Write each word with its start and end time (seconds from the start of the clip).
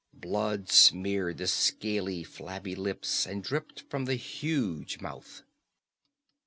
Blood 0.15 0.67
smeared 0.67 1.37
the 1.37 1.45
scaly, 1.45 2.23
flabby 2.23 2.73
lips 2.73 3.27
and 3.27 3.43
dripped 3.43 3.81
from 3.87 4.05
the 4.05 4.15
huge 4.15 4.99
mouth. 4.99 5.43